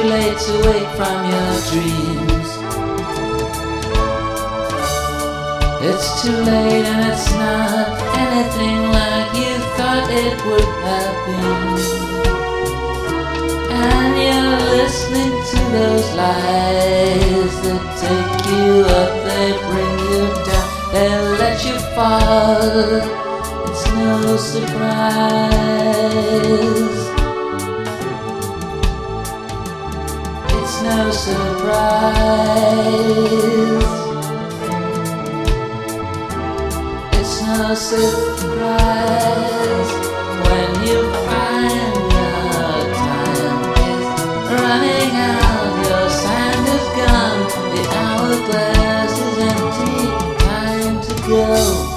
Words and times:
awake 0.00 0.88
from 0.96 1.24
your 1.30 1.52
dreams. 1.70 2.48
It's 5.84 6.22
too 6.22 6.32
late 6.32 6.86
and 6.86 7.12
it's 7.12 7.28
not 7.32 7.88
anything 8.16 8.80
like 8.90 9.34
you 9.34 9.58
thought 9.76 10.08
it 10.10 10.36
would 10.46 10.70
have 10.86 11.16
been. 11.26 11.78
And 13.70 14.12
you're 14.24 14.60
listening 14.76 15.34
to 15.50 15.58
those 15.76 16.08
lies 16.14 17.54
that 17.64 17.82
take 18.00 18.42
you 18.50 18.68
up, 19.00 19.12
they 19.26 19.50
bring 19.68 19.96
you 20.10 20.24
down, 20.46 20.68
they 20.92 21.12
let 21.38 21.56
you 21.64 21.76
fall. 21.94 23.00
It's 23.68 23.84
no 23.88 24.36
surprise. 24.36 25.12
No 30.96 31.10
surprise. 31.10 32.52
It's 37.18 37.36
no 37.42 37.74
surprise 37.74 39.10
when 40.46 40.70
you 40.86 41.00
find 41.26 41.94
your 42.16 42.78
time 43.06 43.62
is 43.88 44.06
running 44.60 45.12
out, 45.32 45.72
your 45.88 46.08
sand 46.10 46.64
is 46.76 46.86
gone, 46.98 47.42
the 47.72 47.82
hourglass 48.02 49.14
is 49.26 49.36
empty, 49.50 49.96
time 50.44 50.96
to 51.06 51.14
go. 51.28 51.91